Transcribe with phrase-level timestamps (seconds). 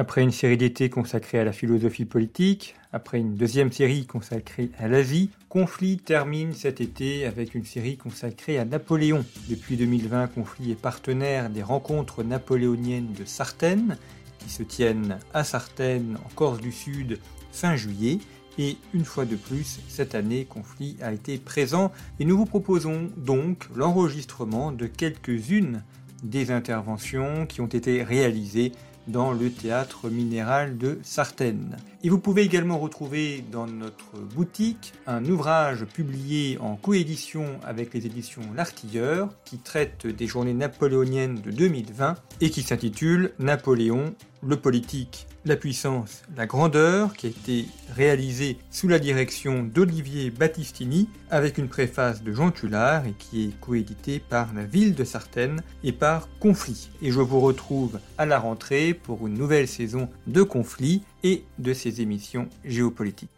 [0.00, 4.86] Après une série d'été consacrée à la philosophie politique, après une deuxième série consacrée à
[4.86, 9.24] l'Asie, Conflit termine cet été avec une série consacrée à Napoléon.
[9.48, 13.98] Depuis 2020, Conflit est partenaire des rencontres napoléoniennes de Sartène,
[14.38, 17.18] qui se tiennent à Sartène, en Corse du Sud,
[17.50, 18.20] fin juillet.
[18.56, 23.10] Et une fois de plus, cette année, Conflit a été présent et nous vous proposons
[23.16, 25.82] donc l'enregistrement de quelques-unes
[26.22, 28.70] des interventions qui ont été réalisées
[29.08, 31.76] dans le théâtre minéral de Sartène.
[32.04, 38.06] Et vous pouvez également retrouver dans notre boutique un ouvrage publié en coédition avec les
[38.06, 45.26] éditions L'Artilleur qui traite des journées napoléoniennes de 2020 et qui s'intitule Napoléon, le politique
[45.48, 51.68] la puissance, la grandeur, qui a été réalisé sous la direction d'Olivier Battistini, avec une
[51.68, 56.28] préface de Jean Tullard et qui est coédité par la ville de Sartène et par
[56.38, 56.90] Conflit.
[57.02, 61.72] Et je vous retrouve à la rentrée pour une nouvelle saison de Conflit et de
[61.72, 63.37] ses émissions géopolitiques.